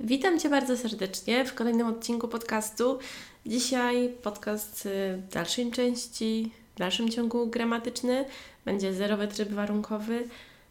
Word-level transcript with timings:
Witam 0.00 0.38
Cię 0.38 0.48
bardzo 0.48 0.76
serdecznie 0.76 1.44
w 1.44 1.54
kolejnym 1.54 1.86
odcinku 1.86 2.28
podcastu. 2.28 2.98
Dzisiaj 3.46 4.08
podcast 4.22 4.88
w 5.18 5.32
dalszej 5.32 5.70
części, 5.70 6.52
w 6.74 6.78
dalszym 6.78 7.08
ciągu 7.08 7.46
gramatyczny. 7.46 8.24
Będzie 8.64 8.94
zerowy 8.94 9.28
tryb 9.28 9.48
warunkowy. 9.48 10.28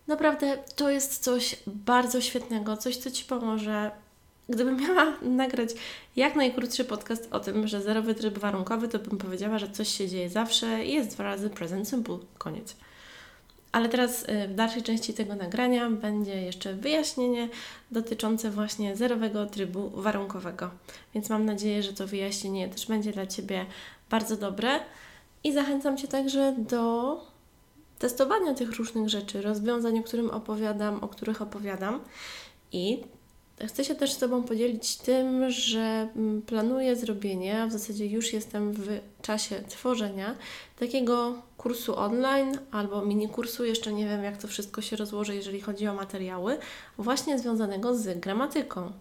Naprawdę 0.07 0.57
to 0.75 0.89
jest 0.89 1.23
coś 1.23 1.55
bardzo 1.67 2.21
świetnego, 2.21 2.77
coś, 2.77 2.97
co 2.97 3.11
Ci 3.11 3.25
pomoże. 3.25 3.91
Gdybym 4.49 4.81
miała 4.81 5.13
nagrać 5.21 5.69
jak 6.15 6.35
najkrótszy 6.35 6.85
podcast 6.85 7.27
o 7.31 7.39
tym, 7.39 7.67
że 7.67 7.81
zerowy 7.81 8.15
tryb 8.15 8.37
warunkowy, 8.37 8.87
to 8.87 8.99
bym 8.99 9.17
powiedziała, 9.17 9.59
że 9.59 9.69
coś 9.69 9.87
się 9.87 10.07
dzieje 10.07 10.29
zawsze 10.29 10.85
i 10.85 10.93
jest 10.93 11.09
dwa 11.09 11.23
razy 11.23 11.49
present 11.49 11.89
simple. 11.89 12.17
Koniec. 12.37 12.75
Ale 13.71 13.89
teraz 13.89 14.23
y, 14.23 14.47
w 14.47 14.55
dalszej 14.55 14.83
części 14.83 15.13
tego 15.13 15.35
nagrania 15.35 15.89
będzie 15.89 16.41
jeszcze 16.41 16.73
wyjaśnienie 16.73 17.49
dotyczące 17.91 18.51
właśnie 18.51 18.95
zerowego 18.95 19.45
trybu 19.45 19.89
warunkowego. 19.89 20.69
Więc 21.13 21.29
mam 21.29 21.45
nadzieję, 21.45 21.83
że 21.83 21.93
to 21.93 22.07
wyjaśnienie 22.07 22.69
też 22.69 22.87
będzie 22.87 23.11
dla 23.11 23.27
Ciebie 23.27 23.65
bardzo 24.09 24.37
dobre 24.37 24.79
i 25.43 25.53
zachęcam 25.53 25.97
Cię 25.97 26.07
także 26.07 26.55
do 26.57 27.17
testowania 27.99 28.53
tych 28.53 28.71
różnych 28.75 29.09
rzeczy, 29.09 29.41
rozwiązań, 29.41 29.99
o 29.99 30.03
którym 30.03 30.29
opowiadam, 30.29 31.03
o 31.03 31.07
których 31.07 31.41
opowiadam. 31.41 31.99
I 32.71 33.03
Chcę 33.65 33.83
się 33.83 33.95
też 33.95 34.13
z 34.13 34.17
Tobą 34.17 34.43
podzielić 34.43 34.97
tym, 34.97 35.49
że 35.49 36.09
mm, 36.15 36.41
planuję 36.41 36.95
zrobienie, 36.95 37.61
a 37.61 37.67
w 37.67 37.71
zasadzie 37.71 38.05
już 38.05 38.33
jestem 38.33 38.73
w 38.73 38.87
czasie 39.21 39.63
tworzenia 39.67 40.35
takiego 40.79 41.41
kursu 41.57 41.95
online 41.95 42.57
albo 42.71 43.05
mini 43.05 43.29
kursu, 43.29 43.65
jeszcze 43.65 43.93
nie 43.93 44.05
wiem 44.05 44.23
jak 44.23 44.37
to 44.37 44.47
wszystko 44.47 44.81
się 44.81 44.95
rozłoży, 44.95 45.35
jeżeli 45.35 45.61
chodzi 45.61 45.87
o 45.87 45.93
materiały, 45.93 46.57
właśnie 46.97 47.39
związanego 47.39 47.95
z 47.95 48.19
gramatyką, 48.19 48.91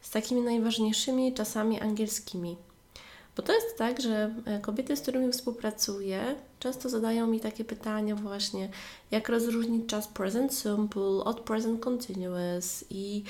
z 0.00 0.10
takimi 0.10 0.40
najważniejszymi 0.40 1.34
czasami 1.34 1.80
angielskimi. 1.80 2.56
Bo 3.36 3.42
to 3.42 3.52
jest 3.52 3.78
tak, 3.78 4.00
że 4.00 4.34
e, 4.44 4.60
kobiety, 4.60 4.96
z 4.96 5.00
którymi 5.00 5.32
współpracuję, 5.32 6.34
często 6.60 6.88
zadają 6.88 7.26
mi 7.26 7.40
takie 7.40 7.64
pytania 7.64 8.14
właśnie, 8.14 8.68
jak 9.10 9.28
rozróżnić 9.28 9.86
czas 9.86 10.08
present 10.08 10.54
simple 10.54 11.24
od 11.24 11.40
present 11.40 11.84
continuous 11.84 12.84
i 12.90 13.24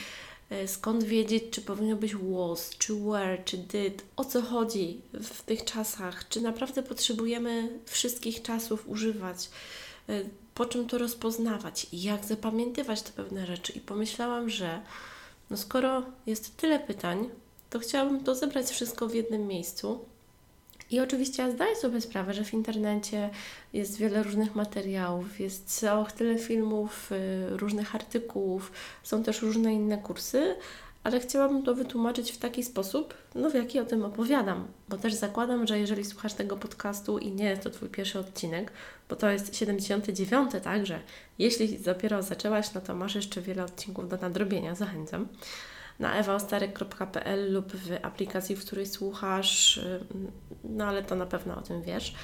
skąd 0.67 1.05
wiedzieć, 1.05 1.45
czy 1.51 1.63
powinno 1.63 1.97
być 1.97 2.17
was, 2.17 2.71
czy 2.79 2.95
were, 2.95 3.39
czy 3.45 3.59
did, 3.59 4.05
o 4.17 4.25
co 4.25 4.43
chodzi 4.43 5.01
w 5.13 5.43
tych 5.43 5.65
czasach, 5.65 6.29
czy 6.29 6.41
naprawdę 6.41 6.83
potrzebujemy 6.83 7.79
wszystkich 7.85 8.43
czasów 8.43 8.89
używać, 8.89 9.51
e, 10.09 10.21
po 10.55 10.67
czym 10.67 10.89
to 10.89 10.99
rozpoznawać? 10.99 11.87
Jak 11.93 12.25
zapamiętywać 12.25 13.03
te 13.03 13.11
pewne 13.11 13.47
rzeczy. 13.47 13.73
I 13.73 13.81
pomyślałam, 13.81 14.51
że 14.51 14.81
no 15.51 15.57
skoro 15.57 16.03
jest 16.27 16.57
tyle 16.57 16.79
pytań, 16.81 17.31
to 17.71 17.79
chciałabym 17.79 18.25
to 18.25 18.35
zebrać 18.35 18.67
wszystko 18.67 19.09
w 19.09 19.15
jednym 19.15 19.47
miejscu 19.47 20.05
i 20.91 21.01
oczywiście 21.01 21.43
ja 21.43 21.51
zdaję 21.51 21.77
sobie 21.77 22.01
sprawę, 22.01 22.35
że 22.35 22.45
w 22.45 22.55
internecie 22.55 23.31
jest 23.73 23.99
wiele 23.99 24.23
różnych 24.23 24.55
materiałów, 24.55 25.41
jest 25.41 25.87
och, 25.93 26.13
tyle 26.13 26.39
filmów, 26.39 27.13
y, 27.13 27.57
różnych 27.57 27.95
artykułów, 27.95 28.73
są 29.03 29.23
też 29.23 29.43
różne 29.43 29.75
inne 29.75 29.99
kursy, 29.99 30.57
ale 31.05 31.21
chciałabym 31.21 31.63
to 31.63 31.75
wytłumaczyć 31.75 32.33
w 32.33 32.39
taki 32.39 32.65
sposób, 32.65 33.15
no 33.35 33.51
w 33.51 33.55
jaki 33.55 33.81
o 33.81 33.85
tym 33.85 34.05
opowiadam, 34.05 34.67
bo 34.89 34.97
też 34.97 35.15
zakładam, 35.15 35.67
że 35.67 35.79
jeżeli 35.79 36.05
słuchasz 36.05 36.35
tego 36.35 36.57
podcastu 36.57 37.19
i 37.19 37.33
nie 37.33 37.45
jest 37.45 37.63
to 37.63 37.71
Twój 37.71 37.89
pierwszy 37.89 38.19
odcinek, 38.19 38.73
bo 39.09 39.17
to 39.17 39.31
jest 39.31 39.57
79, 39.57 40.51
także 40.63 41.01
jeśli 41.39 41.79
dopiero 41.79 42.23
zaczęłaś, 42.23 42.75
no 42.75 42.81
to 42.81 42.95
masz 42.95 43.15
jeszcze 43.15 43.41
wiele 43.41 43.65
odcinków 43.65 44.09
do 44.09 44.17
nadrobienia, 44.17 44.75
zachęcam 44.75 45.29
na 45.99 46.15
ewaostarek.pl 46.15 47.53
lub 47.53 47.73
w 47.73 47.93
aplikacji, 48.03 48.57
w 48.57 48.65
której 48.65 48.87
słuchasz, 48.87 49.77
y, 49.77 50.01
no 50.65 50.85
ale 50.85 51.03
to 51.03 51.15
na 51.15 51.27
pewno 51.27 51.57
o 51.57 51.61
tym 51.61 51.83
wiesz. 51.83 52.15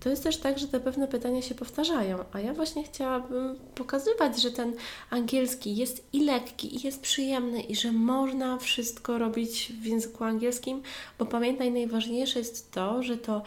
To 0.00 0.10
jest 0.10 0.22
też 0.22 0.36
tak, 0.36 0.58
że 0.58 0.68
te 0.68 0.80
pewne 0.80 1.08
pytania 1.08 1.42
się 1.42 1.54
powtarzają, 1.54 2.24
a 2.32 2.40
ja 2.40 2.54
właśnie 2.54 2.84
chciałabym 2.84 3.58
pokazywać, 3.74 4.42
że 4.42 4.50
ten 4.50 4.74
angielski 5.10 5.76
jest 5.76 6.08
i 6.12 6.24
lekki, 6.24 6.76
i 6.76 6.86
jest 6.86 7.00
przyjemny, 7.02 7.60
i 7.60 7.76
że 7.76 7.92
można 7.92 8.58
wszystko 8.58 9.18
robić 9.18 9.72
w 9.80 9.84
języku 9.84 10.24
angielskim, 10.24 10.82
bo 11.18 11.26
pamiętaj, 11.26 11.72
najważniejsze 11.72 12.38
jest 12.38 12.72
to, 12.72 13.02
że 13.02 13.16
to 13.16 13.42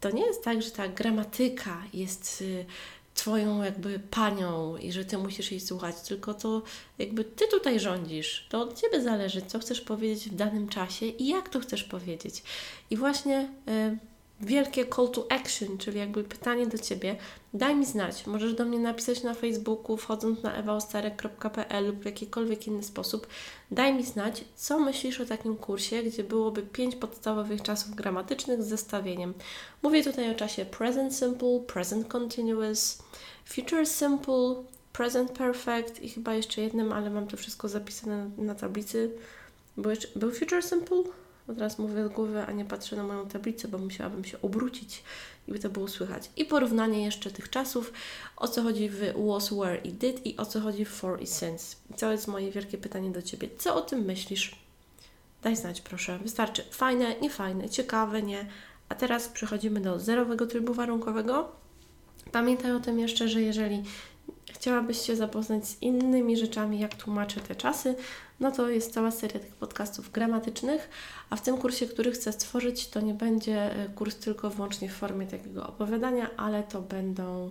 to 0.00 0.10
nie 0.10 0.26
jest 0.26 0.44
tak, 0.44 0.62
że 0.62 0.70
ta 0.70 0.88
gramatyka 0.88 1.82
jest 1.92 2.42
y, 2.42 2.66
Twoją 3.16 3.62
jakby 3.62 3.98
panią 3.98 4.76
i 4.76 4.92
że 4.92 5.04
Ty 5.04 5.18
musisz 5.18 5.50
jej 5.50 5.60
słuchać, 5.60 5.96
tylko 6.08 6.34
to 6.34 6.62
jakby 6.98 7.24
Ty 7.24 7.48
tutaj 7.48 7.80
rządzisz. 7.80 8.46
To 8.48 8.60
od 8.60 8.80
Ciebie 8.80 9.02
zależy, 9.02 9.42
co 9.42 9.58
chcesz 9.58 9.80
powiedzieć 9.80 10.28
w 10.28 10.34
danym 10.34 10.68
czasie 10.68 11.06
i 11.06 11.28
jak 11.28 11.48
to 11.48 11.60
chcesz 11.60 11.84
powiedzieć. 11.84 12.42
I 12.90 12.96
właśnie 12.96 13.48
y, 13.68 13.98
wielkie 14.40 14.86
call 14.86 15.08
to 15.08 15.26
action, 15.30 15.78
czyli 15.78 15.98
jakby 15.98 16.24
pytanie 16.24 16.66
do 16.66 16.78
Ciebie, 16.78 17.16
daj 17.54 17.76
mi 17.76 17.86
znać. 17.86 18.26
Możesz 18.26 18.54
do 18.54 18.64
mnie 18.64 18.78
napisać 18.78 19.22
na 19.22 19.34
Facebooku, 19.34 19.96
wchodząc 19.96 20.42
na 20.42 20.54
ewaostarek.pl 20.54 21.86
lub 21.86 21.96
w 21.96 22.04
jakikolwiek 22.04 22.66
inny 22.66 22.82
sposób. 22.82 23.26
Daj 23.70 23.94
mi 23.94 24.04
znać, 24.04 24.44
co 24.56 24.78
myślisz 24.78 25.20
o 25.20 25.26
takim 25.26 25.56
kursie, 25.56 26.02
gdzie 26.02 26.24
byłoby 26.24 26.62
pięć 26.62 26.96
podstawowych 26.96 27.62
czasów 27.62 27.94
gramatycznych 27.94 28.62
z 28.62 28.68
zestawieniem. 28.68 29.34
Mówię 29.82 30.04
tutaj 30.04 30.30
o 30.30 30.34
czasie 30.34 30.64
present 30.64 31.14
simple, 31.14 31.60
present 31.66 32.08
continuous, 32.08 32.98
future 33.44 33.86
simple, 33.86 34.54
present 34.92 35.32
perfect 35.32 36.02
i 36.02 36.08
chyba 36.08 36.34
jeszcze 36.34 36.62
jednym, 36.62 36.92
ale 36.92 37.10
mam 37.10 37.26
to 37.26 37.36
wszystko 37.36 37.68
zapisane 37.68 38.30
na 38.38 38.54
tablicy. 38.54 39.10
Był, 39.76 39.92
był 40.16 40.30
future 40.30 40.62
simple? 40.62 41.02
Bo 41.46 41.54
teraz 41.54 41.78
mówię 41.78 42.04
z 42.04 42.08
głowy, 42.08 42.44
a 42.46 42.52
nie 42.52 42.64
patrzę 42.64 42.96
na 42.96 43.02
moją 43.02 43.28
tablicę, 43.28 43.68
bo 43.68 43.78
musiałabym 43.78 44.24
się 44.24 44.40
obrócić 44.42 45.02
i 45.48 45.52
by 45.52 45.58
to 45.58 45.70
było 45.70 45.88
słychać. 45.88 46.30
I 46.36 46.44
porównanie 46.44 47.04
jeszcze 47.04 47.30
tych 47.30 47.50
czasów, 47.50 47.92
o 48.36 48.48
co 48.48 48.62
chodzi 48.62 48.88
w 48.88 49.26
was, 49.26 49.54
were 49.54 49.76
i 49.76 49.92
did 49.92 50.26
i 50.26 50.36
o 50.36 50.46
co 50.46 50.60
chodzi 50.60 50.84
w 50.84 50.88
for 50.88 51.22
i 51.22 51.26
since. 51.26 51.76
I 51.90 51.94
to 51.94 52.12
jest 52.12 52.28
moje 52.28 52.50
wielkie 52.50 52.78
pytanie 52.78 53.10
do 53.10 53.22
Ciebie. 53.22 53.48
Co 53.58 53.74
o 53.74 53.80
tym 53.80 54.00
myślisz? 54.00 54.56
Daj 55.42 55.56
znać 55.56 55.80
proszę. 55.80 56.18
Wystarczy 56.18 56.62
fajne, 56.70 57.20
niefajne, 57.20 57.68
ciekawe, 57.68 58.22
nie. 58.22 58.46
A 58.88 58.94
teraz 58.94 59.28
przechodzimy 59.28 59.80
do 59.80 59.98
zerowego 59.98 60.46
trybu 60.46 60.74
warunkowego. 60.74 61.52
Pamiętaj 62.32 62.72
o 62.72 62.80
tym 62.80 62.98
jeszcze, 62.98 63.28
że 63.28 63.42
jeżeli 63.42 63.82
chciałabyś 64.52 65.00
się 65.00 65.16
zapoznać 65.16 65.68
z 65.68 65.82
innymi 65.82 66.36
rzeczami, 66.36 66.80
jak 66.80 66.94
tłumaczę 66.94 67.40
te 67.40 67.54
czasy, 67.54 67.94
no 68.40 68.50
to 68.50 68.70
jest 68.70 68.94
cała 68.94 69.10
seria 69.10 69.40
tych 69.40 69.54
podcastów 69.54 70.12
gramatycznych, 70.12 70.88
a 71.30 71.36
w 71.36 71.42
tym 71.42 71.58
kursie, 71.58 71.86
który 71.86 72.10
chcę 72.10 72.32
stworzyć, 72.32 72.88
to 72.88 73.00
nie 73.00 73.14
będzie 73.14 73.76
e, 73.76 73.88
kurs 73.88 74.16
tylko 74.16 74.50
wyłącznie 74.50 74.88
w 74.88 74.92
formie 74.92 75.26
takiego 75.26 75.66
opowiadania, 75.66 76.30
ale 76.36 76.62
to 76.62 76.82
będą 76.82 77.50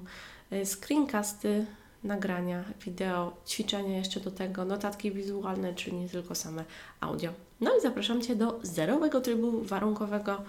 e, 0.51 0.65
screencasty, 0.65 1.65
nagrania, 2.03 2.63
wideo, 2.85 3.37
ćwiczenia 3.47 3.97
jeszcze 3.97 4.19
do 4.19 4.31
tego, 4.31 4.65
notatki 4.65 5.11
wizualne, 5.11 5.73
czyli 5.73 5.97
nie 5.97 6.09
tylko 6.09 6.35
same 6.35 6.63
audio. 6.99 7.31
No 7.61 7.77
i 7.77 7.81
zapraszam 7.81 8.21
Cię 8.21 8.35
do 8.35 8.59
zerowego 8.63 9.21
trybu 9.21 9.63
warunkowego 9.63 10.41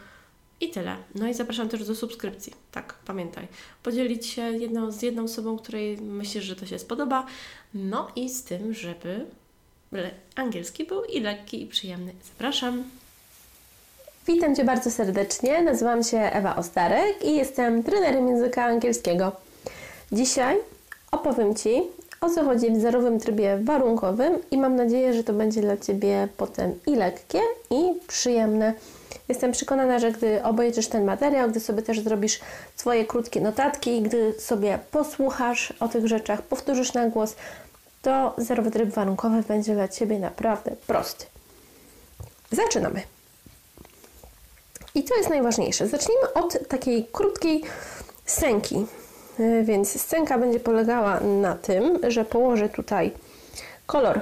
i 0.60 0.70
tyle. 0.70 0.96
No 1.14 1.28
i 1.28 1.34
zapraszam 1.34 1.68
też 1.68 1.86
do 1.86 1.94
subskrypcji. 1.94 2.52
Tak, 2.72 2.94
pamiętaj. 3.04 3.48
Podzielić 3.82 4.26
się 4.26 4.42
jedną, 4.42 4.90
z 4.90 5.02
jedną 5.02 5.24
osobą, 5.24 5.58
której 5.58 5.96
myślisz, 5.96 6.44
że 6.44 6.56
to 6.56 6.66
się 6.66 6.78
spodoba. 6.78 7.26
No 7.74 8.08
i 8.16 8.30
z 8.30 8.44
tym, 8.44 8.74
żeby 8.74 9.26
angielski 10.36 10.84
był 10.84 11.04
i 11.04 11.20
lekki 11.20 11.62
i 11.62 11.66
przyjemny. 11.66 12.12
Zapraszam. 12.24 12.84
Witam 14.26 14.56
Cię 14.56 14.64
bardzo 14.64 14.90
serdecznie. 14.90 15.62
Nazywam 15.62 16.02
się 16.02 16.18
Ewa 16.18 16.56
Ostarek 16.56 17.24
i 17.24 17.36
jestem 17.36 17.82
trenerem 17.82 18.28
języka 18.28 18.64
angielskiego. 18.64 19.32
Dzisiaj 20.12 20.56
opowiem 21.10 21.54
Ci, 21.54 21.82
o 22.20 22.30
co 22.30 22.44
chodzi 22.44 22.70
w 22.70 22.80
zerowym 22.80 23.20
trybie 23.20 23.58
warunkowym 23.62 24.38
i 24.50 24.58
mam 24.58 24.76
nadzieję, 24.76 25.14
że 25.14 25.24
to 25.24 25.32
będzie 25.32 25.60
dla 25.60 25.76
Ciebie 25.76 26.28
potem 26.36 26.78
i 26.86 26.94
lekkie, 26.94 27.40
i 27.70 28.00
przyjemne. 28.06 28.74
Jestem 29.28 29.52
przekonana, 29.52 29.98
że 29.98 30.12
gdy 30.12 30.42
obejrzysz 30.42 30.86
ten 30.86 31.04
materiał, 31.04 31.50
gdy 31.50 31.60
sobie 31.60 31.82
też 31.82 32.00
zrobisz 32.00 32.40
swoje 32.76 33.04
krótkie 33.04 33.40
notatki, 33.40 34.02
gdy 34.02 34.32
sobie 34.38 34.78
posłuchasz 34.90 35.72
o 35.80 35.88
tych 35.88 36.06
rzeczach, 36.06 36.42
powtórzysz 36.42 36.92
na 36.92 37.08
głos, 37.08 37.36
to 38.06 38.34
zerowy 38.38 38.70
tryb 38.70 38.90
warunkowy 38.90 39.42
będzie 39.42 39.74
dla 39.74 39.88
Ciebie 39.88 40.18
naprawdę 40.18 40.70
prosty. 40.86 41.26
zaczynamy. 42.52 43.02
I 44.94 45.04
co 45.04 45.16
jest 45.16 45.30
najważniejsze? 45.30 45.86
Zacznijmy 45.88 46.32
od 46.34 46.68
takiej 46.68 47.08
krótkiej 47.12 47.64
scenki. 48.24 48.86
E, 49.38 49.62
więc 49.62 50.00
scenka 50.00 50.38
będzie 50.38 50.60
polegała 50.60 51.20
na 51.20 51.54
tym, 51.54 51.98
że 52.08 52.24
położę 52.24 52.68
tutaj 52.68 53.12
kolor 53.86 54.20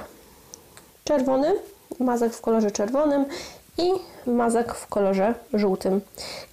czerwony, 1.03 1.55
mazak 1.99 2.33
w 2.33 2.41
kolorze 2.41 2.71
czerwonym 2.71 3.25
i 3.77 3.91
mazak 4.25 4.75
w 4.75 4.87
kolorze 4.87 5.33
żółtym. 5.53 6.01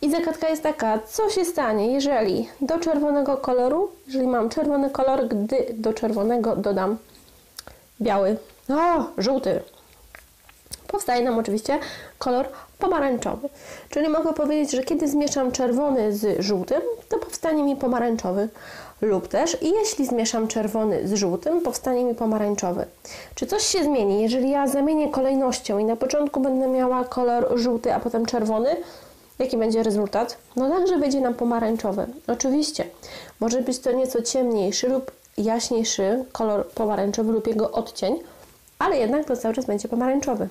I 0.03 0.11
zagadka 0.11 0.49
jest 0.49 0.63
taka, 0.63 0.99
co 0.99 1.31
się 1.31 1.45
stanie, 1.45 1.93
jeżeli 1.93 2.49
do 2.61 2.79
czerwonego 2.79 3.37
koloru, 3.37 3.91
jeżeli 4.07 4.27
mam 4.27 4.49
czerwony 4.49 4.91
kolor, 4.91 5.29
gdy 5.29 5.67
do 5.75 5.93
czerwonego 5.93 6.57
dodam 6.57 6.99
biały, 8.03 8.37
o, 8.69 9.05
żółty. 9.19 9.63
Powstaje 10.87 11.25
nam 11.25 11.39
oczywiście 11.39 11.79
kolor 12.19 12.49
pomarańczowy. 12.79 13.49
Czyli 13.89 14.09
mogę 14.09 14.33
powiedzieć, 14.33 14.71
że 14.71 14.83
kiedy 14.83 15.09
zmieszam 15.09 15.53
czerwony 15.53 16.13
z 16.13 16.41
żółtym, 16.41 16.83
to 17.09 17.19
powstanie 17.19 17.63
mi 17.63 17.77
pomarańczowy. 17.77 18.49
Lub 19.03 19.29
też, 19.29 19.57
jeśli 19.63 20.07
zmieszam 20.07 20.49
czerwony 20.49 21.09
z 21.09 21.15
żółtym, 21.15 21.61
powstanie 21.61 22.05
mi 22.05 22.15
pomarańczowy. 22.15 22.87
Czy 23.35 23.47
coś 23.47 23.63
się 23.63 23.85
zmieni, 23.85 24.23
jeżeli 24.23 24.51
ja 24.51 24.67
zamienię 24.67 25.11
kolejnością 25.11 25.79
i 25.79 25.85
na 25.85 25.97
początku 25.97 26.41
będę 26.41 26.69
miała 26.69 27.05
kolor 27.05 27.59
żółty, 27.59 27.95
a 27.95 28.01
potem 28.01 28.27
czerwony? 28.27 28.77
Jaki 29.39 29.57
będzie 29.57 29.83
rezultat? 29.83 30.37
No 30.57 30.71
także 30.71 30.99
będzie 30.99 31.21
nam 31.21 31.35
pomarańczowy. 31.35 32.07
Oczywiście, 32.27 32.87
może 33.41 33.63
być 33.63 33.79
to 33.79 33.93
nieco 33.93 34.23
ciemniejszy 34.23 34.89
lub 34.89 35.11
jaśniejszy 35.39 36.25
kolor 36.33 36.69
pomarańczowy 36.69 37.33
lub 37.33 37.47
jego 37.47 37.73
odcień, 37.73 38.19
ale 38.79 38.99
jednak 38.99 39.25
to 39.27 39.37
cały 39.37 39.55
czas 39.55 39.65
będzie 39.65 39.89
pomarańczowy. 39.89 40.49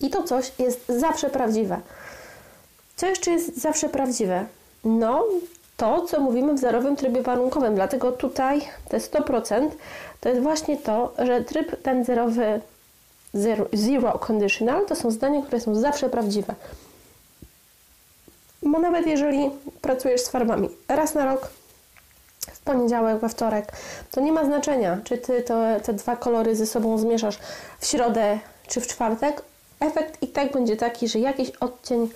I 0.00 0.10
to 0.10 0.22
coś 0.22 0.52
jest 0.58 0.88
zawsze 0.88 1.30
prawdziwe. 1.30 1.80
Co 2.96 3.06
jeszcze 3.06 3.30
jest 3.30 3.60
zawsze 3.60 3.88
prawdziwe? 3.88 4.46
No, 4.84 5.24
to, 5.76 6.06
co 6.06 6.20
mówimy 6.20 6.54
w 6.54 6.58
zerowym 6.58 6.96
trybie 6.96 7.22
warunkowym. 7.22 7.74
Dlatego 7.74 8.12
tutaj 8.12 8.60
te 8.88 8.98
100% 8.98 9.68
to 10.20 10.28
jest 10.28 10.40
właśnie 10.40 10.76
to, 10.76 11.14
że 11.18 11.44
tryb 11.44 11.82
ten 11.82 12.04
zerowy, 12.04 12.60
zero, 13.34 13.66
zero 13.72 14.18
conditional, 14.28 14.86
to 14.86 14.96
są 14.96 15.10
zdania, 15.10 15.42
które 15.42 15.60
są 15.60 15.74
zawsze 15.74 16.08
prawdziwe. 16.08 16.54
Bo 18.62 18.78
nawet 18.78 19.06
jeżeli 19.06 19.50
pracujesz 19.80 20.20
z 20.20 20.28
farbami 20.28 20.68
raz 20.88 21.14
na 21.14 21.24
rok, 21.24 21.48
w 22.46 22.60
poniedziałek, 22.60 23.18
we 23.18 23.28
wtorek, 23.28 23.72
to 24.10 24.20
nie 24.20 24.32
ma 24.32 24.44
znaczenia, 24.44 24.98
czy 25.04 25.18
ty 25.18 25.42
to, 25.42 25.54
te 25.82 25.92
dwa 25.92 26.16
kolory 26.16 26.56
ze 26.56 26.66
sobą 26.66 26.98
zmieszasz 26.98 27.38
w 27.78 27.86
środę 27.86 28.38
czy 28.68 28.80
w 28.80 28.86
czwartek. 28.86 29.42
Efekt 29.80 30.22
i 30.22 30.28
tak 30.28 30.52
będzie 30.52 30.76
taki, 30.76 31.08
że 31.08 31.18
jakiś 31.18 31.50
odcień 31.50 32.08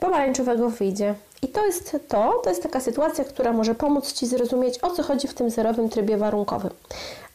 pomarańczowego 0.00 0.70
wyjdzie. 0.70 1.14
I 1.42 1.48
to 1.48 1.66
jest 1.66 1.96
to, 2.08 2.40
to 2.44 2.50
jest 2.50 2.62
taka 2.62 2.80
sytuacja, 2.80 3.24
która 3.24 3.52
może 3.52 3.74
pomóc 3.74 4.12
Ci 4.12 4.26
zrozumieć, 4.26 4.78
o 4.82 4.90
co 4.90 5.02
chodzi 5.02 5.28
w 5.28 5.34
tym 5.34 5.50
zerowym 5.50 5.88
trybie 5.88 6.16
warunkowym. 6.16 6.70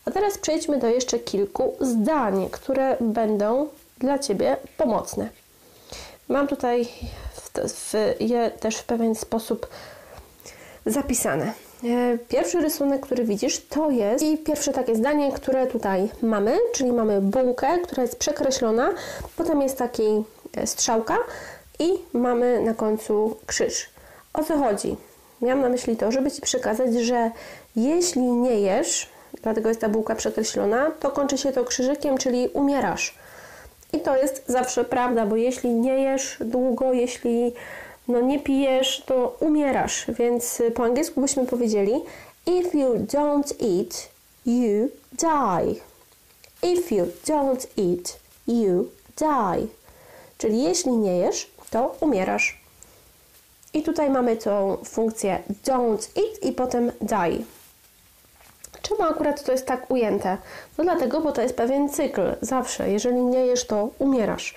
A 0.06 0.12
teraz 0.12 0.38
przejdźmy 0.38 0.80
do 0.80 0.88
jeszcze 0.88 1.20
kilku 1.20 1.74
zdań, 1.80 2.50
które 2.52 2.98
będą 3.00 3.68
dla 3.98 4.20
Ciebie 4.20 4.58
pomocne. 4.78 5.30
Mam 6.30 6.48
tutaj 6.48 6.88
w, 7.34 7.60
w, 7.70 7.94
je 8.20 8.52
też 8.52 8.76
w 8.76 8.84
pewien 8.84 9.16
sposób 9.16 9.68
zapisane. 10.86 11.54
E, 11.84 12.18
pierwszy 12.18 12.62
rysunek, 12.62 13.02
który 13.02 13.24
widzisz, 13.24 13.66
to 13.70 13.90
jest 13.90 14.24
i 14.24 14.38
pierwsze 14.38 14.74
takie 14.74 14.96
zdanie, 14.96 15.32
które 15.32 15.68
tutaj 15.68 16.10
mamy, 16.22 16.58
czyli 16.74 16.92
mamy 16.92 17.22
bułkę, 17.22 17.80
która 17.84 18.02
jest 18.02 18.20
przekreślona, 18.20 18.90
potem 19.36 19.62
jest 19.62 19.78
taki 19.78 20.24
e, 20.58 20.68
strzałka 20.68 21.18
i 21.80 21.90
mamy 22.14 22.62
na 22.62 22.74
końcu 22.74 23.38
krzyż. 23.46 23.90
O 24.34 24.44
co 24.44 24.58
chodzi? 24.58 24.96
Miałam 25.42 25.62
na 25.62 25.70
myśli 25.70 25.98
to, 25.98 26.12
żeby 26.12 26.32
Ci 26.32 26.42
przekazać, 26.42 26.94
że 26.94 27.32
jeśli 27.76 28.22
nie 28.22 28.60
jesz, 28.60 29.10
dlatego 29.44 29.70
jest 29.70 29.82
ta 29.82 29.90
bułka 29.90 30.16
przekreślona, 30.16 30.92
to 31.00 31.12
kończy 31.12 31.38
się 31.38 31.52
to 31.52 31.66
krzyżykiem, 31.66 32.18
czyli 32.18 32.50
umierasz. 32.54 33.16
I 33.94 34.00
to 34.00 34.18
jest 34.18 34.44
zawsze 34.48 34.86
prawda, 34.86 35.26
bo 35.26 35.36
jeśli 35.36 35.70
nie 35.70 35.94
jesz 35.94 36.38
długo, 36.40 36.94
jeśli 36.94 37.54
no 38.08 38.22
nie 38.22 38.40
pijesz, 38.40 39.04
to 39.06 39.38
umierasz. 39.40 40.06
Więc 40.10 40.62
po 40.76 40.84
angielsku 40.84 41.22
byśmy 41.22 41.46
powiedzieli 41.46 41.94
If 42.46 42.78
you 42.78 42.94
don't 42.94 43.54
eat, 43.62 44.10
you 44.46 44.90
die. 45.12 45.76
If 46.62 46.96
you 46.96 47.06
don't 47.26 47.68
eat, 47.78 48.20
you 48.48 48.90
die. 49.18 49.68
Czyli 50.38 50.64
jeśli 50.64 50.92
nie 50.92 51.18
jesz, 51.18 51.52
to 51.70 51.96
umierasz. 52.00 52.62
I 53.74 53.84
tutaj 53.84 54.10
mamy 54.10 54.38
tą 54.38 54.78
funkcję 54.86 55.40
don't 55.66 56.08
eat 56.16 56.44
i 56.44 56.52
potem 56.52 56.92
die. 57.02 57.44
Czemu 58.82 59.04
akurat 59.04 59.44
to 59.44 59.52
jest 59.52 59.66
tak 59.66 59.92
ujęte? 59.92 60.38
No 60.78 60.84
dlatego, 60.84 61.22
bo 61.22 61.32
to 61.32 61.42
jest 61.42 61.56
pewien 61.56 61.90
cykl. 61.90 62.22
Zawsze, 62.42 62.92
jeżeli 62.92 63.22
nie 63.22 63.46
jesz, 63.46 63.68
to 63.68 63.90
umierasz. 64.00 64.56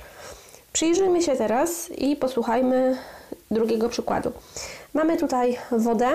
Przyjrzyjmy 0.73 1.23
się 1.23 1.37
teraz 1.37 1.91
i 1.91 2.17
posłuchajmy 2.17 2.99
drugiego 3.51 3.89
przykładu. 3.89 4.33
Mamy 4.95 5.17
tutaj 5.17 5.59
wodę 5.73 6.09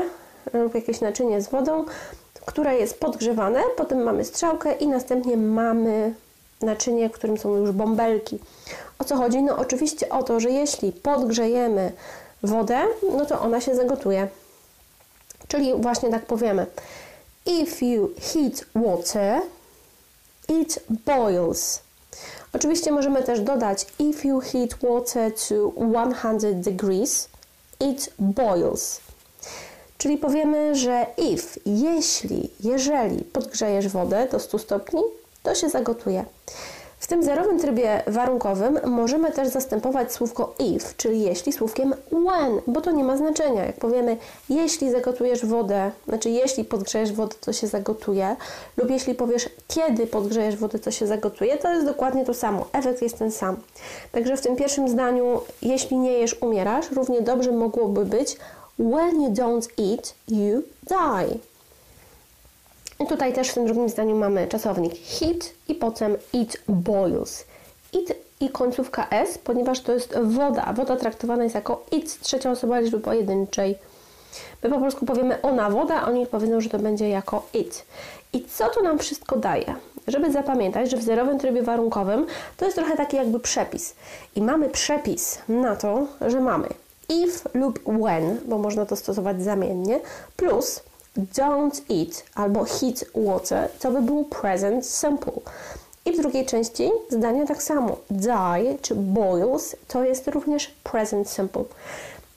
lub 0.54 0.76
jakieś 0.76 1.02
naczynie 1.02 1.42
z 1.42 1.50
wodą, 1.50 1.86
które 2.46 2.76
jest 2.78 3.00
podgrzewane, 3.00 3.62
potem 3.78 4.04
mamy 4.04 4.26
strzałkę 4.26 4.74
i 4.74 4.88
następnie 4.88 5.38
mamy 5.38 6.14
naczynie, 6.62 7.10
w 7.10 7.12
którym 7.12 7.38
są 7.38 7.56
już 7.56 7.72
bąbelki. 7.72 8.40
O 9.00 9.04
co 9.04 9.16
chodzi? 9.16 9.44
No 9.44 9.58
oczywiście 9.58 10.10
o 10.10 10.24
to, 10.24 10.40
że 10.40 10.50
jeśli 10.50 10.92
podgrzejemy 10.92 11.92
wodę, 12.44 12.80
no 13.18 13.26
to 13.26 13.42
ona 13.42 13.62
się 13.62 13.76
zagotuje. 13.76 14.28
Czyli 15.48 15.74
właśnie 15.74 16.10
tak 16.10 16.26
powiemy. 16.26 16.66
If 17.46 17.86
you 17.86 18.10
heat 18.22 18.66
water, 18.76 19.42
it 20.50 20.80
boils. 21.06 21.85
Oczywiście 22.56 22.92
możemy 22.92 23.24
też 23.24 23.40
dodać 23.40 23.88
if 24.00 24.28
you 24.28 24.40
heat 24.40 24.76
water 24.82 25.32
to 25.34 25.72
100 26.14 26.54
degrees, 26.54 27.30
it 27.80 28.14
boils. 28.20 29.00
Czyli 29.98 30.18
powiemy, 30.18 30.76
że 30.76 31.06
if, 31.18 31.60
jeśli, 31.66 32.50
jeżeli 32.60 33.24
podgrzejesz 33.24 33.88
wodę 33.88 34.28
do 34.32 34.40
100 34.40 34.60
stopni, 34.60 35.02
to 35.44 35.56
się 35.56 35.70
zagotuje. 35.70 36.26
W 37.00 37.08
tym 37.08 37.24
zerowym 37.24 37.60
trybie 37.60 38.04
warunkowym 38.08 38.80
możemy 38.86 39.32
też 39.32 39.48
zastępować 39.48 40.14
słówko 40.14 40.56
if, 40.60 40.94
czyli 40.98 41.22
jeśli 41.22 41.54
słówkiem 41.54 41.94
when, 42.12 42.62
bo 42.68 42.82
to 42.82 42.92
nie 42.92 43.04
ma 43.04 43.18
znaczenia. 43.18 43.66
Jak 43.66 43.76
powiemy, 43.76 44.18
jeśli 44.50 44.92
zagotujesz 44.92 45.46
wodę, 45.46 45.92
znaczy 46.08 46.30
jeśli 46.30 46.64
podgrzejesz 46.64 47.14
wodę, 47.14 47.36
to 47.42 47.54
się 47.54 47.68
zagotuje, 47.68 48.36
lub 48.78 48.90
jeśli 48.90 49.16
powiesz, 49.16 49.50
kiedy 49.68 50.08
podgrzejesz 50.08 50.58
wodę, 50.58 50.80
to 50.80 50.92
się 50.92 51.08
zagotuje, 51.08 51.58
to 51.58 51.74
jest 51.74 51.86
dokładnie 51.86 52.26
to 52.26 52.34
samo. 52.34 52.66
Efekt 52.74 53.02
jest 53.02 53.18
ten 53.18 53.32
sam. 53.32 53.58
Także 54.12 54.38
w 54.38 54.42
tym 54.42 54.56
pierwszym 54.56 54.90
zdaniu, 54.90 55.42
jeśli 55.62 55.98
nie 55.98 56.14
jesz, 56.14 56.42
umierasz, 56.42 56.92
równie 56.92 57.22
dobrze 57.22 57.52
mogłoby 57.52 58.06
być 58.06 58.38
when 58.80 59.22
you 59.22 59.30
don't 59.30 59.68
eat, 59.78 60.16
you 60.28 60.62
die. 60.84 61.55
Tutaj 62.98 63.34
też 63.34 63.50
w 63.50 63.54
tym 63.54 63.66
drugim 63.66 63.90
zdaniu 63.90 64.16
mamy 64.16 64.48
czasownik 64.48 64.94
heat 64.94 65.54
i 65.68 65.76
potem 65.76 66.18
it 66.34 66.62
boils. 66.68 67.44
It 67.94 68.16
i 68.40 68.50
końcówka 68.50 69.08
s, 69.10 69.38
ponieważ 69.38 69.82
to 69.82 69.94
jest 69.94 70.20
woda. 70.24 70.74
Woda 70.74 70.96
traktowana 70.96 71.44
jest 71.44 71.56
jako 71.56 71.86
it, 71.92 72.20
trzecia 72.20 72.52
osoba 72.52 72.80
liczby 72.80 73.00
pojedynczej. 73.00 73.78
My 74.64 74.70
po 74.70 74.80
polsku 74.80 75.06
powiemy 75.06 75.42
ona 75.42 75.70
woda, 75.70 76.02
a 76.02 76.08
oni 76.08 76.28
powiedzą, 76.28 76.62
że 76.62 76.70
to 76.70 76.80
będzie 76.80 77.10
jako 77.10 77.46
it. 77.54 77.86
I 78.34 78.46
co 78.46 78.70
to 78.70 78.82
nam 78.82 79.00
wszystko 79.00 79.38
daje? 79.38 79.76
Żeby 80.08 80.32
zapamiętać, 80.32 80.92
że 80.92 80.98
w 80.98 81.04
zerowym 81.04 81.40
trybie 81.40 81.62
warunkowym 81.62 82.26
to 82.58 82.66
jest 82.66 82.78
trochę 82.78 82.98
taki 82.98 83.18
jakby 83.18 83.40
przepis. 83.40 83.96
I 84.36 84.42
mamy 84.42 84.70
przepis 84.70 85.40
na 85.50 85.76
to, 85.76 86.08
że 86.28 86.40
mamy 86.40 86.68
if 87.10 87.50
lub 87.54 87.80
when, 87.84 88.40
bo 88.46 88.58
można 88.58 88.86
to 88.86 88.96
stosować 88.96 89.44
zamiennie, 89.44 90.00
plus 90.36 90.84
don't 91.18 91.82
eat 91.90 92.24
albo 92.36 92.64
heat 92.64 93.06
water, 93.16 93.70
to 93.80 93.92
by 93.92 94.02
był 94.02 94.24
present 94.24 94.86
simple. 94.86 95.42
I 96.06 96.12
w 96.12 96.18
drugiej 96.18 96.46
części 96.46 96.92
zdania 97.10 97.46
tak 97.46 97.64
samo. 97.64 97.98
Die 98.10 98.78
czy 98.82 98.96
boils 98.96 99.76
to 99.88 100.04
jest 100.04 100.28
również 100.28 100.68
present 100.84 101.30
simple. 101.30 101.64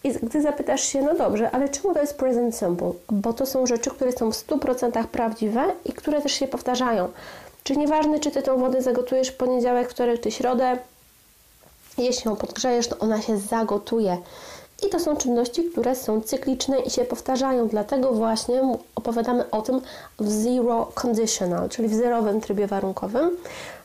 I 0.04 0.12
gdy 0.12 0.42
zapytasz 0.42 0.80
się, 0.80 1.02
no 1.02 1.14
dobrze, 1.14 1.50
ale 1.50 1.68
czemu 1.68 1.94
to 1.94 2.00
jest 2.00 2.16
present 2.16 2.56
simple? 2.56 2.92
Bo 3.10 3.32
to 3.32 3.46
są 3.46 3.66
rzeczy, 3.66 3.90
które 3.90 4.12
są 4.12 4.32
w 4.32 4.34
100% 4.46 5.06
prawdziwe 5.06 5.64
i 5.84 5.92
które 5.92 6.22
też 6.22 6.32
się 6.32 6.48
powtarzają. 6.48 7.08
Czyli 7.62 7.78
nieważne, 7.78 8.20
czy 8.20 8.30
ty 8.30 8.42
tą 8.42 8.58
wodę 8.58 8.82
zagotujesz 8.82 9.28
w 9.28 9.36
poniedziałek, 9.36 9.90
wtorek 9.90 10.20
czy 10.20 10.30
środę, 10.30 10.78
jeśli 11.98 12.28
ją 12.28 12.36
podgrzejesz, 12.36 12.88
to 12.88 12.98
ona 12.98 13.22
się 13.22 13.38
zagotuje. 13.38 14.18
I 14.86 14.88
to 14.88 15.00
są 15.00 15.16
czynności, 15.16 15.64
które 15.64 15.94
są 15.96 16.20
cykliczne 16.20 16.80
i 16.80 16.90
się 16.90 17.04
powtarzają, 17.04 17.68
dlatego 17.68 18.12
właśnie 18.12 18.62
opowiadamy 18.94 19.50
o 19.50 19.62
tym 19.62 19.80
w 20.18 20.30
zero 20.30 20.92
conditional, 21.02 21.68
czyli 21.68 21.88
w 21.88 21.94
zerowym 21.94 22.40
trybie 22.40 22.66
warunkowym. 22.66 23.30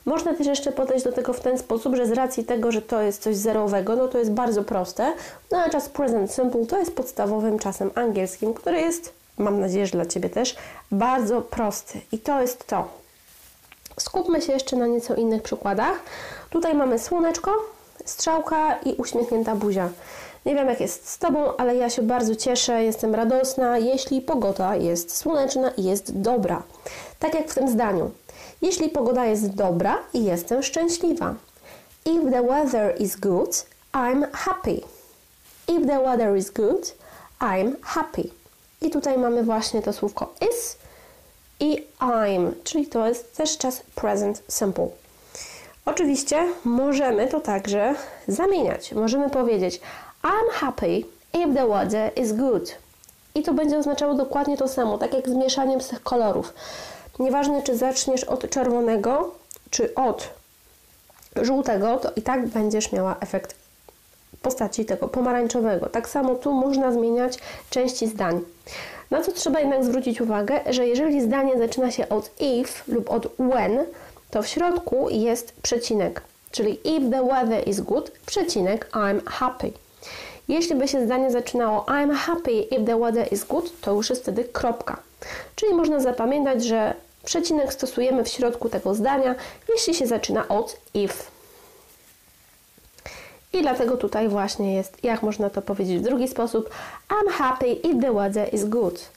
Można 0.04 0.34
też 0.34 0.46
jeszcze 0.46 0.72
podejść 0.72 1.04
do 1.04 1.12
tego 1.12 1.32
w 1.32 1.40
ten 1.40 1.58
sposób, 1.58 1.96
że 1.96 2.06
z 2.06 2.12
racji 2.12 2.44
tego, 2.44 2.72
że 2.72 2.82
to 2.82 3.02
jest 3.02 3.22
coś 3.22 3.36
zerowego, 3.36 3.96
no 3.96 4.08
to 4.08 4.18
jest 4.18 4.30
bardzo 4.30 4.64
proste. 4.64 5.12
No 5.50 5.58
a 5.58 5.70
czas 5.70 5.88
present 5.88 6.32
simple 6.32 6.66
to 6.66 6.78
jest 6.78 6.94
podstawowym 6.94 7.58
czasem 7.58 7.90
angielskim, 7.94 8.54
który 8.54 8.80
jest, 8.80 9.12
mam 9.38 9.60
nadzieję, 9.60 9.86
że 9.86 9.92
dla 9.92 10.06
Ciebie 10.06 10.30
też, 10.30 10.56
bardzo 10.92 11.40
prosty. 11.42 12.00
I 12.12 12.18
to 12.18 12.40
jest 12.40 12.66
to. 12.66 12.88
Skupmy 14.00 14.42
się 14.42 14.52
jeszcze 14.52 14.76
na 14.76 14.86
nieco 14.86 15.14
innych 15.14 15.42
przykładach. 15.42 16.02
Tutaj 16.50 16.74
mamy 16.74 16.98
słoneczko, 16.98 17.50
strzałka 18.04 18.78
i 18.78 18.94
uśmiechnięta 18.94 19.54
buzia. 19.54 19.88
Nie 20.46 20.54
wiem 20.54 20.68
jak 20.68 20.80
jest 20.80 21.08
z 21.08 21.18
Tobą, 21.18 21.56
ale 21.56 21.76
ja 21.76 21.90
się 21.90 22.02
bardzo 22.02 22.36
cieszę, 22.36 22.84
jestem 22.84 23.14
radosna, 23.14 23.78
jeśli 23.78 24.20
pogoda 24.20 24.76
jest 24.76 25.16
słoneczna 25.16 25.70
i 25.70 25.84
jest 25.84 26.20
dobra. 26.20 26.62
Tak 27.18 27.34
jak 27.34 27.50
w 27.50 27.54
tym 27.54 27.68
zdaniu. 27.68 28.10
Jeśli 28.62 28.88
pogoda 28.88 29.24
jest 29.24 29.54
dobra 29.54 29.98
i 30.12 30.24
jestem 30.24 30.62
szczęśliwa. 30.62 31.34
If 32.04 32.30
the 32.30 32.42
weather 32.42 32.94
is 32.98 33.16
good, 33.16 33.66
I'm 33.92 34.26
happy. 34.32 34.80
If 35.68 35.86
the 35.86 36.00
weather 36.00 36.36
is 36.36 36.50
good, 36.50 36.94
I'm 37.40 37.72
happy. 37.82 38.30
I 38.80 38.90
tutaj 38.90 39.18
mamy 39.18 39.42
właśnie 39.42 39.82
to 39.82 39.92
słówko 39.92 40.34
is 40.50 40.76
i 41.60 41.86
I'm, 42.00 42.52
czyli 42.64 42.86
to 42.86 43.08
jest 43.08 43.36
też 43.36 43.58
czas 43.58 43.82
present 43.94 44.42
simple. 44.48 44.88
Oczywiście 45.84 46.46
możemy 46.64 47.28
to 47.28 47.40
także 47.40 47.94
zamieniać. 48.28 48.92
Możemy 48.92 49.30
powiedzieć 49.30 49.80
I'm 50.24 50.50
happy 50.52 51.04
if 51.34 51.54
the 51.54 51.66
weather 51.66 52.12
is 52.16 52.32
good. 52.32 52.74
I 53.34 53.42
to 53.42 53.54
będzie 53.54 53.78
oznaczało 53.78 54.14
dokładnie 54.14 54.56
to 54.56 54.68
samo, 54.68 54.98
tak 54.98 55.14
jak 55.14 55.28
z 55.28 55.32
mieszaniem 55.32 55.80
z 55.80 55.88
tych 55.88 56.02
kolorów. 56.02 56.54
Nieważne, 57.18 57.62
czy 57.62 57.76
zaczniesz 57.76 58.24
od 58.24 58.50
czerwonego, 58.50 59.34
czy 59.70 59.94
od 59.94 60.30
żółtego, 61.42 61.96
to 61.96 62.10
i 62.16 62.22
tak 62.22 62.46
będziesz 62.46 62.92
miała 62.92 63.16
efekt 63.20 63.54
postaci 64.42 64.84
tego 64.84 65.08
pomarańczowego. 65.08 65.86
Tak 65.86 66.08
samo 66.08 66.34
tu 66.34 66.52
można 66.52 66.92
zmieniać 66.92 67.38
części 67.70 68.06
zdań. 68.06 68.40
Na 69.10 69.22
co 69.22 69.32
trzeba 69.32 69.60
jednak 69.60 69.84
zwrócić 69.84 70.20
uwagę, 70.20 70.60
że 70.70 70.86
jeżeli 70.86 71.22
zdanie 71.22 71.58
zaczyna 71.58 71.90
się 71.90 72.08
od 72.08 72.30
if 72.40 72.82
lub 72.88 73.10
od 73.10 73.26
when, 73.38 73.86
to 74.30 74.42
w 74.42 74.46
środku 74.46 75.08
jest 75.10 75.52
przecinek, 75.62 76.22
czyli 76.50 76.96
if 76.96 77.10
the 77.10 77.26
weather 77.26 77.68
is 77.68 77.80
good, 77.80 78.10
przecinek 78.26 78.90
I'm 78.92 79.20
happy. 79.26 79.83
Jeśli 80.48 80.76
by 80.76 80.88
się 80.88 81.04
zdanie 81.04 81.30
zaczynało 81.30 81.80
I'm 81.80 82.14
happy 82.14 82.52
if 82.52 82.84
the 82.84 83.00
weather 83.00 83.32
is 83.32 83.44
good, 83.44 83.80
to 83.80 83.92
już 83.92 84.10
jest 84.10 84.22
wtedy 84.22 84.44
kropka. 84.44 84.96
Czyli 85.56 85.74
można 85.74 86.00
zapamiętać, 86.00 86.64
że 86.64 86.94
przecinek 87.24 87.72
stosujemy 87.72 88.24
w 88.24 88.28
środku 88.28 88.68
tego 88.68 88.94
zdania, 88.94 89.34
jeśli 89.68 89.94
się 89.94 90.06
zaczyna 90.06 90.48
od 90.48 90.76
if. 90.94 91.14
I 93.52 93.62
dlatego 93.62 93.96
tutaj 93.96 94.28
właśnie 94.28 94.74
jest, 94.74 95.04
jak 95.04 95.22
można 95.22 95.50
to 95.50 95.62
powiedzieć 95.62 95.98
w 95.98 96.02
drugi 96.02 96.28
sposób, 96.28 96.70
I'm 97.08 97.30
happy 97.32 97.72
if 97.72 98.00
the 98.00 98.12
weather 98.12 98.54
is 98.54 98.64
good. 98.64 99.08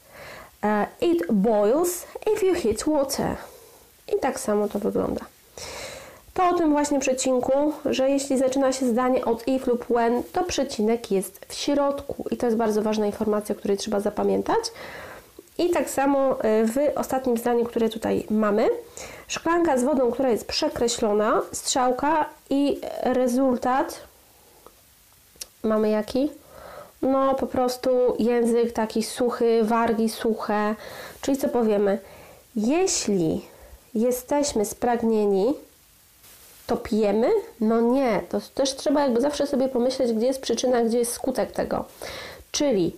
Uh, 0.64 1.10
it 1.10 1.32
boils 1.32 2.06
if 2.34 2.46
you 2.46 2.54
heat 2.56 2.84
water. 2.88 3.36
I 4.16 4.20
tak 4.20 4.40
samo 4.40 4.68
to 4.68 4.80
wygląda. 4.80 5.26
Po 6.38 6.54
tym 6.54 6.72
właśnie 6.72 7.00
przecinku, 7.00 7.74
że 7.86 8.10
jeśli 8.10 8.38
zaczyna 8.38 8.74
się 8.74 8.86
zdanie 8.86 9.26
od 9.26 9.48
if 9.48 9.72
lub 9.72 9.86
when, 9.86 10.24
to 10.24 10.44
przecinek 10.44 11.12
jest 11.12 11.46
w 11.48 11.54
środku. 11.54 12.26
I 12.32 12.38
to 12.38 12.46
jest 12.46 12.58
bardzo 12.58 12.82
ważna 12.82 13.06
informacja, 13.06 13.56
o 13.56 13.58
której 13.58 13.78
trzeba 13.78 14.00
zapamiętać. 14.00 14.60
I 15.58 15.70
tak 15.70 15.90
samo 15.90 16.32
y, 16.32 16.38
w 16.68 16.78
ostatnim 16.96 17.38
zdaniu, 17.38 17.66
które 17.66 17.90
tutaj 17.90 18.26
mamy, 18.30 18.70
szklanka 19.28 19.78
z 19.78 19.84
wodą, 19.84 20.12
która 20.12 20.30
jest 20.30 20.48
przekreślona, 20.48 21.42
strzałka 21.52 22.30
i 22.50 22.82
rezultat 23.04 24.02
mamy 25.64 25.90
jaki? 25.90 26.32
No 27.02 27.36
po 27.36 27.48
prostu 27.48 27.90
język 28.20 28.72
taki 28.72 29.04
suchy, 29.04 29.64
wargi 29.64 30.10
suche. 30.10 30.76
Czyli 31.22 31.38
co 31.38 31.50
powiemy? 31.50 32.00
Jeśli 32.56 33.46
jesteśmy 33.94 34.66
spragnieni, 34.66 35.54
to 36.68 36.78
pijemy? 36.78 37.30
No 37.62 37.82
nie, 37.82 38.22
to 38.30 38.40
też 38.56 38.76
trzeba 38.76 39.02
jakby 39.02 39.22
zawsze 39.22 39.48
sobie 39.48 39.70
pomyśleć, 39.70 40.14
gdzie 40.14 40.26
jest 40.26 40.42
przyczyna, 40.42 40.82
gdzie 40.84 41.00
jest 41.00 41.14
skutek 41.14 41.52
tego. 41.52 41.86
Czyli 42.52 42.96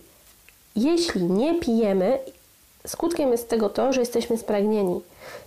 jeśli 0.76 1.22
nie 1.22 1.60
pijemy, 1.60 2.18
skutkiem 2.86 3.32
jest 3.32 3.48
tego 3.48 3.68
to, 3.68 3.92
że 3.92 4.00
jesteśmy 4.00 4.38
spragnieni. 4.38 5.00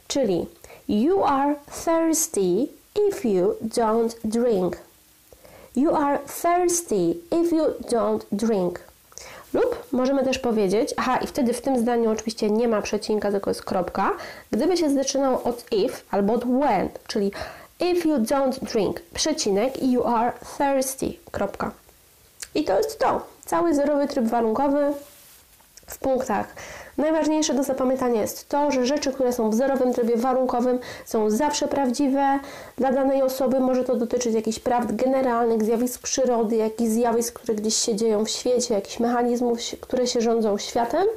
Czyli 0.08 0.46
you 0.88 1.24
are 1.24 1.56
thirsty 1.84 2.68
if 3.10 3.28
you 3.30 3.56
don't 3.62 4.14
drink. 4.24 4.78
You 5.76 5.96
are 5.96 6.20
thirsty 6.42 7.16
if 7.42 7.56
you 7.56 7.64
don't 7.92 8.22
drink. 8.32 8.80
Lub 9.54 9.84
możemy 9.92 10.24
też 10.24 10.40
powiedzieć, 10.40 10.94
aha, 10.98 11.18
i 11.18 11.28
wtedy 11.28 11.54
w 11.54 11.62
tym 11.62 11.80
zdaniu 11.80 12.12
oczywiście 12.12 12.50
nie 12.50 12.68
ma 12.68 12.82
przecinka, 12.82 13.32
tylko 13.32 13.50
jest 13.50 13.64
kropka. 13.64 14.12
Gdyby 14.52 14.78
się 14.78 14.90
zaczynało 14.90 15.44
od 15.44 15.66
if 15.72 15.96
albo 16.12 16.34
od 16.34 16.46
when, 16.46 16.90
czyli 17.08 17.32
if 17.80 18.08
you 18.08 18.18
don't 18.18 18.60
drink, 18.60 19.02
przecinek, 19.14 19.84
you 19.84 20.04
are 20.08 20.34
thirsty, 20.58 21.14
kropka. 21.32 21.72
I 22.56 22.64
to 22.64 22.78
jest 22.78 23.00
to. 23.00 23.22
Cały 23.46 23.76
zerowy 23.76 24.08
tryb 24.08 24.26
warunkowy 24.26 24.94
w 25.88 25.98
punktach. 25.98 26.56
Najważniejsze 26.98 27.54
do 27.54 27.64
zapamiętania 27.64 28.22
jest 28.22 28.50
to, 28.50 28.72
że 28.72 28.86
rzeczy, 28.86 29.12
które 29.12 29.34
są 29.34 29.50
w 29.50 29.56
zerowym 29.56 29.94
trybie 29.94 30.18
warunkowym 30.18 30.80
są 31.06 31.30
zawsze 31.30 31.68
prawdziwe 31.68 32.40
dla 32.78 32.92
danej 32.92 33.22
osoby. 33.22 33.60
Może 33.60 33.84
to 33.84 33.96
dotyczyć 33.96 34.36
jakichś 34.36 34.60
prawd 34.60 34.96
generalnych, 34.96 35.64
zjawisk 35.64 36.02
przyrody, 36.02 36.56
jakichś 36.56 36.92
zjawisk, 36.92 37.40
które 37.40 37.56
gdzieś 37.56 37.76
się 37.76 37.96
dzieją 37.96 38.26
w 38.26 38.30
świecie, 38.30 38.74
jakichś 38.74 39.00
mechanizmów, 39.00 39.60
które 39.82 40.08
się 40.08 40.22
rządzą 40.22 40.58
światem. 40.58 41.08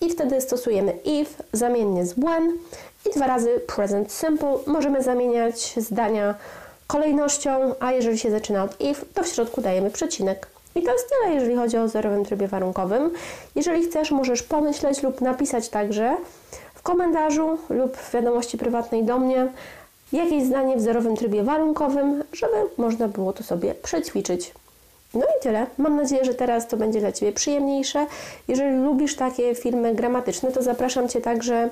I 0.00 0.10
wtedy 0.10 0.40
stosujemy 0.40 0.92
if 1.04 1.42
zamiennie 1.52 2.06
z 2.06 2.12
when 2.12 2.52
i 3.06 3.10
dwa 3.10 3.26
razy 3.26 3.60
present 3.76 4.12
simple. 4.12 4.58
Możemy 4.66 5.02
zamieniać 5.02 5.74
zdania 5.76 6.34
kolejnością, 6.86 7.74
a 7.80 7.92
jeżeli 7.92 8.18
się 8.18 8.30
zaczyna 8.30 8.64
od 8.64 8.80
if, 8.80 9.06
to 9.14 9.22
w 9.22 9.28
środku 9.28 9.60
dajemy 9.60 9.90
przecinek. 9.90 10.46
I 10.74 10.82
to 10.82 10.92
jest 10.92 11.08
tyle, 11.08 11.34
jeżeli 11.34 11.56
chodzi 11.56 11.78
o 11.78 11.88
zerowym 11.88 12.24
trybie 12.24 12.48
warunkowym. 12.48 13.10
Jeżeli 13.54 13.84
chcesz, 13.84 14.10
możesz 14.10 14.42
pomyśleć 14.42 15.02
lub 15.02 15.20
napisać 15.20 15.68
także 15.68 16.16
w 16.74 16.82
komentarzu 16.82 17.58
lub 17.68 17.96
w 17.96 18.12
wiadomości 18.12 18.58
prywatnej 18.58 19.04
do 19.04 19.18
mnie 19.18 19.52
jakieś 20.12 20.44
zdanie 20.44 20.76
w 20.76 20.80
zerowym 20.80 21.16
trybie 21.16 21.42
warunkowym, 21.42 22.24
żeby 22.32 22.56
można 22.78 23.08
było 23.08 23.32
to 23.32 23.42
sobie 23.42 23.74
przećwiczyć. 23.74 24.52
No 25.14 25.20
i 25.20 25.42
tyle. 25.42 25.66
Mam 25.78 25.96
nadzieję, 25.96 26.24
że 26.24 26.34
teraz 26.34 26.68
to 26.68 26.76
będzie 26.76 27.00
dla 27.00 27.12
Ciebie 27.12 27.32
przyjemniejsze. 27.32 28.06
Jeżeli 28.48 28.76
lubisz 28.76 29.16
takie 29.16 29.54
filmy 29.54 29.94
gramatyczne, 29.94 30.52
to 30.52 30.62
zapraszam 30.62 31.08
Cię 31.08 31.20
także 31.20 31.68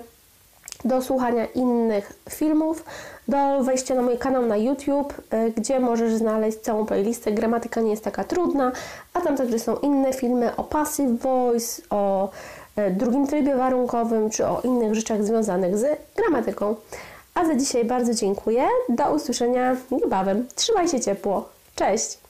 do 0.85 1.03
słuchania 1.03 1.47
innych 1.47 2.13
filmów, 2.31 2.85
do 3.29 3.65
wejścia 3.65 3.95
na 3.95 4.03
mój 4.03 4.19
kanał 4.19 4.47
na 4.47 4.57
YouTube, 4.57 5.15
y, 5.35 5.53
gdzie 5.57 5.81
możesz 5.81 6.15
znaleźć 6.15 6.59
całą 6.59 6.87
playlistę. 6.87 7.33
Gramatyka 7.33 7.81
nie 7.81 7.91
jest 7.91 8.05
taka 8.05 8.25
trudna, 8.25 8.73
a 9.15 9.21
tam 9.21 9.37
także 9.37 9.59
są 9.59 9.77
inne 9.77 10.13
filmy 10.13 10.57
o 10.57 10.65
passive 10.65 11.17
voice, 11.19 11.83
o 11.91 12.31
y, 12.79 12.91
drugim 12.91 13.27
trybie 13.27 13.57
warunkowym, 13.57 14.31
czy 14.31 14.47
o 14.47 14.61
innych 14.65 14.95
rzeczach 14.95 15.25
związanych 15.25 15.79
z 15.79 15.99
gramatyką. 16.17 16.77
A 17.35 17.45
za 17.45 17.55
dzisiaj 17.55 17.85
bardzo 17.85 18.15
dziękuję. 18.15 18.65
Do 18.89 19.15
usłyszenia 19.15 19.77
niebawem. 19.91 20.47
Trzymaj 20.55 20.89
się 20.89 21.01
ciepło. 21.01 21.49
Cześć! 21.77 22.30